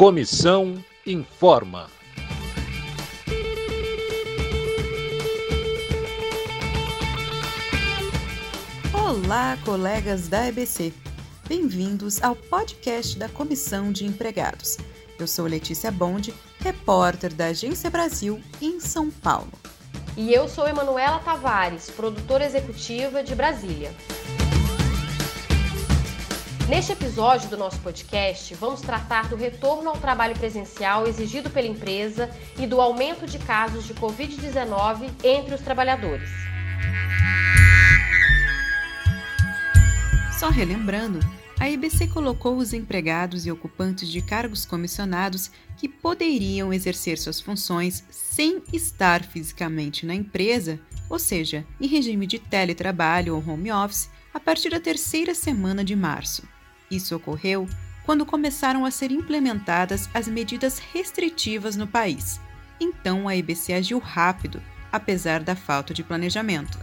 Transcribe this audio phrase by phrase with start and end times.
[0.00, 1.90] Comissão informa.
[8.94, 10.94] Olá, colegas da EBC.
[11.46, 14.78] Bem-vindos ao podcast da Comissão de Empregados.
[15.18, 19.52] Eu sou Letícia Bonde, repórter da Agência Brasil em São Paulo.
[20.16, 23.94] E eu sou Emanuela Tavares, produtora executiva de Brasília.
[26.70, 32.30] Neste episódio do nosso podcast, vamos tratar do retorno ao trabalho presencial exigido pela empresa
[32.56, 36.30] e do aumento de casos de Covid-19 entre os trabalhadores.
[40.38, 41.18] Só relembrando,
[41.58, 48.04] a IBC colocou os empregados e ocupantes de cargos comissionados que poderiam exercer suas funções
[48.10, 54.38] sem estar fisicamente na empresa, ou seja, em regime de teletrabalho ou home office, a
[54.38, 56.44] partir da terceira semana de março.
[56.90, 57.68] Isso ocorreu
[58.04, 62.40] quando começaram a ser implementadas as medidas restritivas no país.
[62.80, 64.60] Então a IBC agiu rápido,
[64.90, 66.78] apesar da falta de planejamento.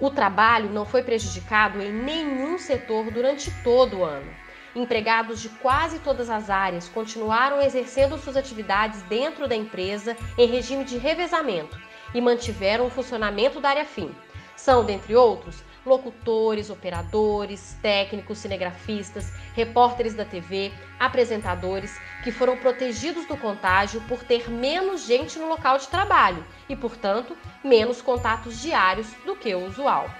[0.00, 4.30] O trabalho não foi prejudicado em nenhum setor durante todo o ano.
[4.74, 10.84] Empregados de quase todas as áreas continuaram exercendo suas atividades dentro da empresa em regime
[10.84, 11.78] de revezamento
[12.14, 14.10] e mantiveram o funcionamento da área fim.
[14.56, 23.36] São, dentre outros, locutores, operadores, técnicos, cinegrafistas, repórteres da TV, apresentadores, que foram protegidos do
[23.36, 29.34] contágio por ter menos gente no local de trabalho e, portanto, menos contatos diários do
[29.36, 30.10] que o usual.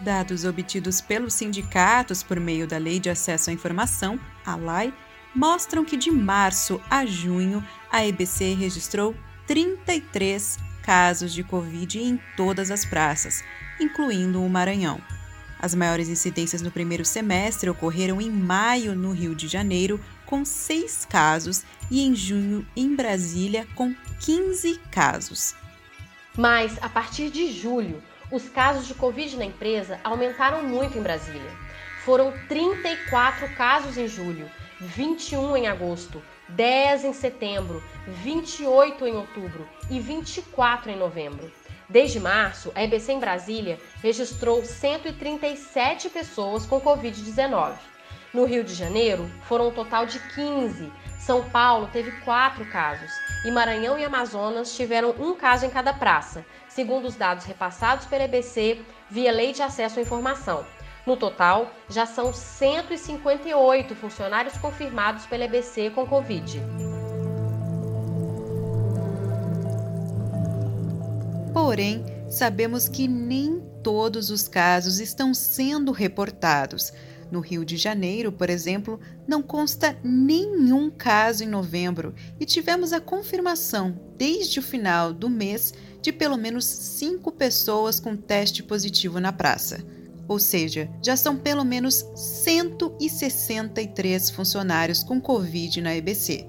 [0.00, 4.92] Dados obtidos pelos sindicatos por meio da Lei de Acesso à Informação, a LAI,
[5.34, 9.14] mostram que de março a junho a EBC registrou
[9.46, 13.44] 33 casos de Covid em todas as praças,
[13.80, 15.00] incluindo o Maranhão.
[15.58, 21.04] As maiores incidências no primeiro semestre ocorreram em maio, no Rio de Janeiro, com 6
[21.04, 25.54] casos, e em junho, em Brasília, com 15 casos.
[26.36, 31.50] Mas, a partir de julho, os casos de Covid na empresa aumentaram muito em Brasília.
[32.04, 34.50] Foram 34 casos em julho,
[34.80, 37.82] 21 em agosto, 10 em setembro,
[38.24, 41.52] 28 em outubro e 24 em novembro.
[41.92, 47.74] Desde março, a EBC em Brasília registrou 137 pessoas com Covid-19.
[48.32, 50.90] No Rio de Janeiro, foram um total de 15.
[51.20, 53.12] São Paulo teve quatro casos.
[53.44, 58.24] E Maranhão e Amazonas tiveram um caso em cada praça, segundo os dados repassados pela
[58.24, 58.80] EBC
[59.10, 60.64] via Lei de Acesso à Informação.
[61.04, 66.58] No total, já são 158 funcionários confirmados pela EBC com Covid.
[71.64, 76.92] Porém, sabemos que nem todos os casos estão sendo reportados.
[77.30, 83.00] No Rio de Janeiro, por exemplo, não consta nenhum caso em novembro e tivemos a
[83.00, 89.32] confirmação, desde o final do mês, de pelo menos cinco pessoas com teste positivo na
[89.32, 89.84] praça.
[90.26, 96.44] Ou seja, já são pelo menos 163 funcionários com Covid na EBC.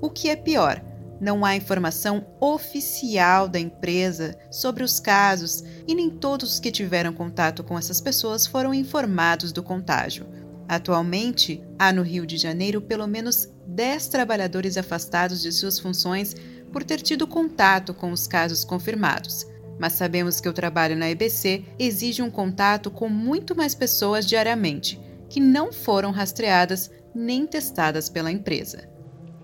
[0.00, 0.82] O que é pior,
[1.20, 7.12] não há informação oficial da empresa sobre os casos e nem todos os que tiveram
[7.12, 10.26] contato com essas pessoas foram informados do contágio.
[10.68, 16.36] Atualmente, há no Rio de Janeiro pelo menos 10 trabalhadores afastados de suas funções
[16.72, 19.46] por ter tido contato com os casos confirmados.
[19.78, 25.00] Mas sabemos que o trabalho na EBC exige um contato com muito mais pessoas diariamente,
[25.28, 28.88] que não foram rastreadas nem testadas pela empresa.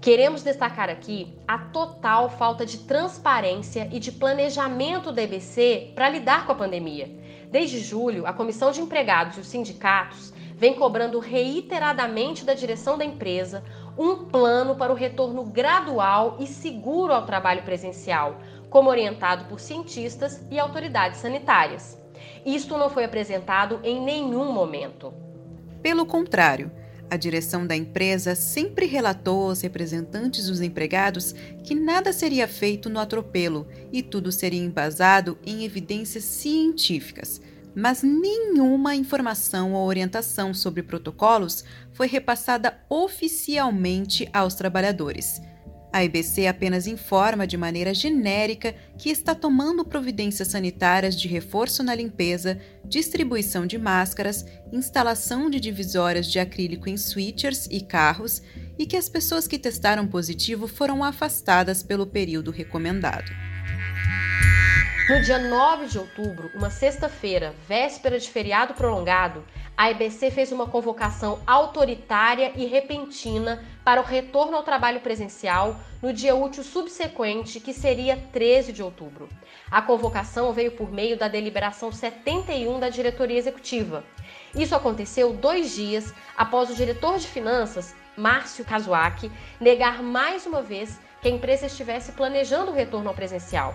[0.00, 6.46] Queremos destacar aqui a total falta de transparência e de planejamento da EBC para lidar
[6.46, 7.10] com a pandemia.
[7.50, 13.04] Desde julho, a Comissão de Empregados e os sindicatos vem cobrando reiteradamente da direção da
[13.04, 13.64] empresa
[13.98, 18.36] um plano para o retorno gradual e seguro ao trabalho presencial,
[18.70, 21.98] como orientado por cientistas e autoridades sanitárias.
[22.46, 25.12] Isto não foi apresentado em nenhum momento.
[25.82, 26.70] Pelo contrário,
[27.10, 31.34] a direção da empresa sempre relatou aos representantes dos empregados
[31.64, 37.40] que nada seria feito no atropelo e tudo seria embasado em evidências científicas,
[37.74, 45.40] mas nenhuma informação ou orientação sobre protocolos foi repassada oficialmente aos trabalhadores.
[45.90, 51.94] A IBC apenas informa de maneira genérica que está tomando providências sanitárias de reforço na
[51.94, 58.42] limpeza, distribuição de máscaras, instalação de divisórias de acrílico em switchers e carros
[58.78, 63.30] e que as pessoas que testaram positivo foram afastadas pelo período recomendado.
[65.08, 69.42] No dia 9 de outubro, uma sexta-feira, véspera de feriado prolongado,
[69.78, 76.12] a EBC fez uma convocação autoritária e repentina para o retorno ao trabalho presencial no
[76.12, 79.28] dia útil subsequente, que seria 13 de outubro.
[79.70, 84.02] A convocação veio por meio da deliberação 71 da diretoria executiva.
[84.52, 90.98] Isso aconteceu dois dias após o diretor de finanças, Márcio Kazuaki, negar mais uma vez
[91.20, 93.74] que a empresa estivesse planejando o retorno ao presencial.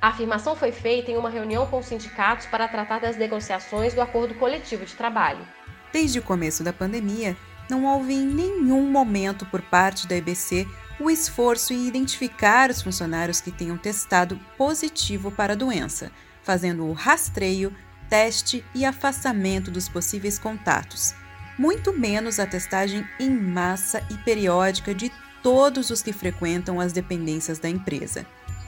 [0.00, 4.00] A afirmação foi feita em uma reunião com os sindicatos para tratar das negociações do
[4.00, 5.46] acordo coletivo de trabalho.
[5.92, 7.36] Desde o começo da pandemia,
[7.68, 10.66] não houve em nenhum momento por parte da EBC
[11.00, 16.12] o esforço em identificar os funcionários que tenham testado positivo para a doença,
[16.42, 17.74] fazendo o rastreio,
[18.08, 21.14] teste e afastamento dos possíveis contatos,
[21.58, 25.10] muito menos a testagem em massa e periódica de
[25.44, 28.24] todos os que frequentam as dependências da empresa.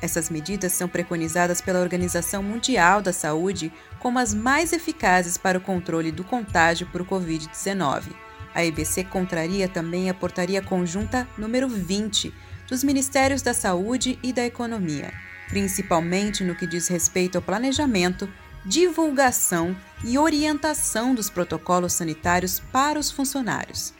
[0.00, 5.60] Essas medidas são preconizadas pela Organização Mundial da Saúde como as mais eficazes para o
[5.60, 8.14] controle do contágio por Covid-19.
[8.54, 12.32] A EBC contraria também a Portaria Conjunta número 20
[12.68, 15.12] dos Ministérios da Saúde e da Economia,
[15.48, 18.32] principalmente no que diz respeito ao planejamento,
[18.64, 23.92] divulgação e orientação dos protocolos sanitários para os funcionários.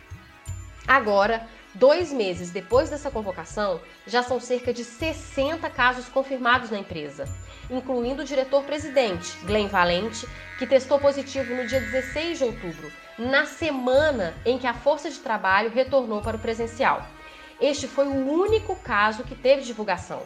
[0.86, 7.28] Agora, Dois meses depois dessa convocação, já são cerca de 60 casos confirmados na empresa,
[7.70, 10.26] incluindo o diretor-presidente, Glenn Valente,
[10.58, 15.20] que testou positivo no dia 16 de outubro, na semana em que a força de
[15.20, 17.06] trabalho retornou para o presencial.
[17.60, 20.24] Este foi o único caso que teve divulgação.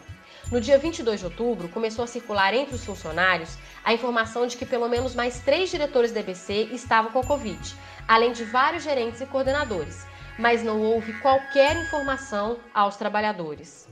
[0.51, 4.65] No dia 22 de outubro, começou a circular entre os funcionários a informação de que
[4.65, 7.77] pelo menos mais três diretores da EBC estavam com Covid,
[8.09, 10.07] além de vários gerentes e coordenadores
[10.39, 13.89] mas não houve qualquer informação aos trabalhadores.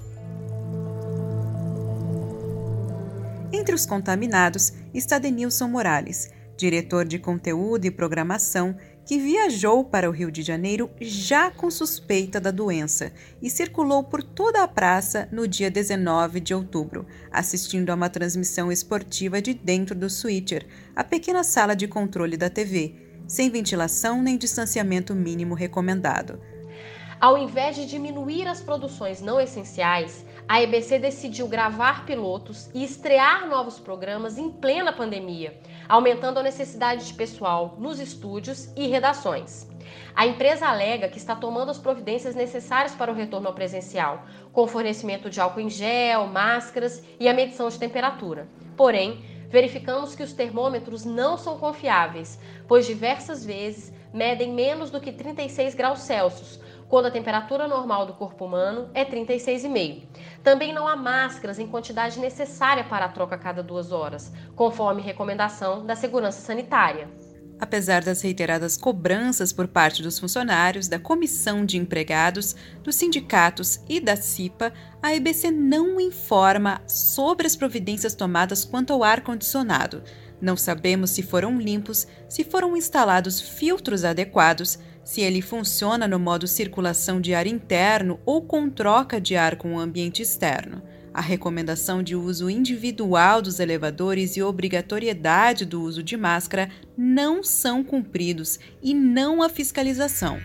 [3.52, 10.12] Entre os contaminados está Denilson Morales, diretor de conteúdo e programação, que viajou para o
[10.12, 13.12] Rio de Janeiro já com suspeita da doença
[13.42, 18.70] e circulou por toda a praça no dia 19 de outubro, assistindo a uma transmissão
[18.70, 24.36] esportiva de dentro do switcher, a pequena sala de controle da TV, sem ventilação nem
[24.36, 26.38] distanciamento mínimo recomendado.
[27.18, 33.48] Ao invés de diminuir as produções não essenciais, a EBC decidiu gravar pilotos e estrear
[33.48, 35.58] novos programas em plena pandemia,
[35.88, 39.66] aumentando a necessidade de pessoal nos estúdios e redações.
[40.14, 44.66] A empresa alega que está tomando as providências necessárias para o retorno ao presencial, com
[44.66, 48.46] fornecimento de álcool em gel, máscaras e a medição de temperatura.
[48.76, 55.12] Porém, verificamos que os termômetros não são confiáveis, pois diversas vezes medem menos do que
[55.12, 56.58] 36 graus Celsius,
[56.88, 60.04] quando a temperatura normal do corpo humano é 36,5.
[60.42, 65.02] Também não há máscaras em quantidade necessária para a troca a cada duas horas, conforme
[65.02, 67.08] recomendação da Segurança Sanitária.
[67.62, 74.00] Apesar das reiteradas cobranças por parte dos funcionários, da comissão de empregados, dos sindicatos e
[74.00, 80.02] da CIPA, a EBC não informa sobre as providências tomadas quanto ao ar-condicionado.
[80.40, 86.48] Não sabemos se foram limpos, se foram instalados filtros adequados, se ele funciona no modo
[86.48, 90.82] circulação de ar interno ou com troca de ar com o ambiente externo
[91.14, 97.84] a recomendação de uso individual dos elevadores e obrigatoriedade do uso de máscara não são
[97.84, 100.40] cumpridos e não a fiscalização.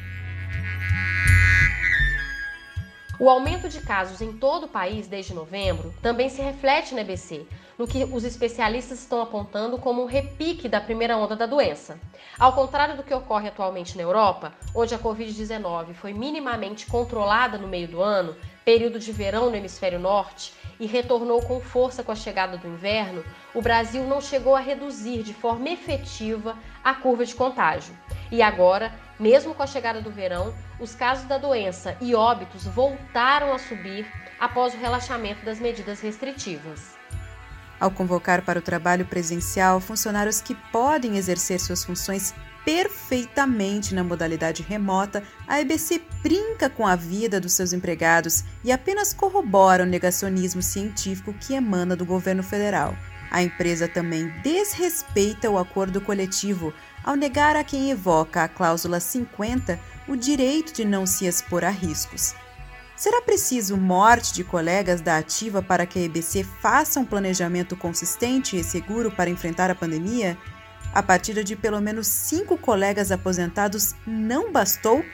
[3.19, 7.47] O aumento de casos em todo o país desde novembro também se reflete na EBC,
[7.77, 11.99] no que os especialistas estão apontando como um repique da primeira onda da doença.
[12.39, 17.67] Ao contrário do que ocorre atualmente na Europa, onde a Covid-19 foi minimamente controlada no
[17.67, 22.15] meio do ano, período de verão no hemisfério norte, e retornou com força com a
[22.15, 27.33] chegada do inverno, o Brasil não chegou a reduzir de forma efetiva a curva de
[27.33, 27.97] contágio.
[28.31, 33.53] E agora, mesmo com a chegada do verão, os casos da doença e óbitos voltaram
[33.53, 34.05] a subir
[34.39, 36.96] após o relaxamento das medidas restritivas.
[37.79, 42.33] Ao convocar para o trabalho presencial funcionários que podem exercer suas funções
[42.65, 49.13] perfeitamente na modalidade remota, a EBC brinca com a vida dos seus empregados e apenas
[49.13, 52.93] corrobora o negacionismo científico que emana do governo federal.
[53.29, 59.79] A empresa também desrespeita o acordo coletivo ao negar a quem evoca a cláusula 50
[60.07, 62.33] o direito de não se expor a riscos.
[62.97, 68.57] Será preciso morte de colegas da ativa para que a EBC faça um planejamento consistente
[68.57, 70.35] e seguro para enfrentar a pandemia?
[70.95, 75.05] A partida de pelo menos cinco colegas aposentados não bastou?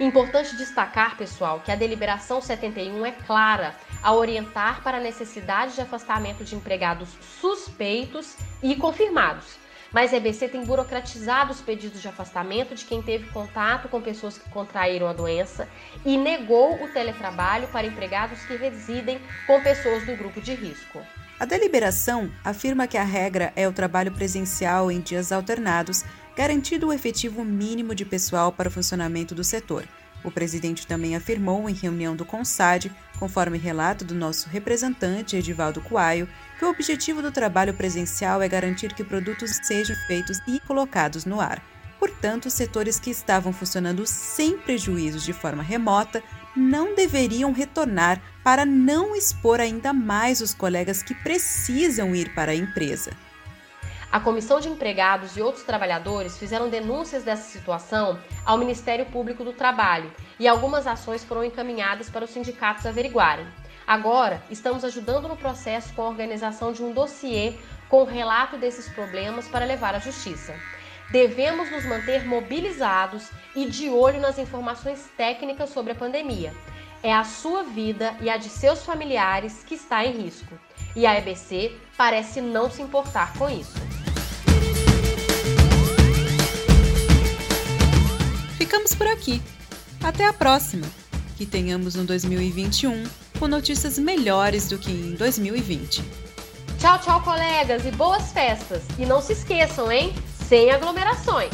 [0.00, 5.80] Importante destacar, pessoal, que a deliberação 71 é clara ao orientar para a necessidade de
[5.80, 7.10] afastamento de empregados
[7.40, 9.64] suspeitos e confirmados.
[9.92, 14.36] Mas a EBC tem burocratizado os pedidos de afastamento de quem teve contato com pessoas
[14.38, 15.68] que contraíram a doença
[16.04, 21.00] e negou o teletrabalho para empregados que residem com pessoas do grupo de risco.
[21.38, 26.02] A deliberação afirma que a regra é o trabalho presencial em dias alternados
[26.34, 29.84] garantido o efetivo mínimo de pessoal para o funcionamento do setor.
[30.22, 36.28] O presidente também afirmou em reunião do CONSAD, conforme relato do nosso representante Edivaldo Coaio,
[36.58, 41.40] que o objetivo do trabalho presencial é garantir que produtos sejam feitos e colocados no
[41.40, 41.62] ar.
[41.98, 46.22] Portanto, setores que estavam funcionando sem prejuízos de forma remota
[46.54, 52.54] não deveriam retornar para não expor ainda mais os colegas que precisam ir para a
[52.54, 53.12] empresa.
[54.10, 59.52] A Comissão de Empregados e outros trabalhadores fizeram denúncias dessa situação ao Ministério Público do
[59.52, 63.46] Trabalho e algumas ações foram encaminhadas para os sindicatos averiguarem.
[63.86, 67.54] Agora, estamos ajudando no processo com a organização de um dossiê
[67.88, 70.52] com o relato desses problemas para levar à Justiça.
[71.12, 76.52] Devemos nos manter mobilizados e de olho nas informações técnicas sobre a pandemia.
[77.00, 80.58] É a sua vida e a de seus familiares que está em risco.
[80.96, 83.78] E a EBC parece não se importar com isso.
[88.58, 89.40] Ficamos por aqui.
[90.02, 90.86] Até a próxima.
[91.36, 96.02] Que tenhamos um 2021 com notícias melhores do que em 2020.
[96.78, 98.82] Tchau, tchau, colegas e boas festas!
[98.98, 100.14] E não se esqueçam, hein?
[100.48, 101.50] Sem aglomerações.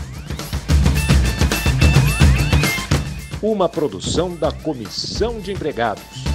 [3.42, 6.31] Uma produção da Comissão de Empregados.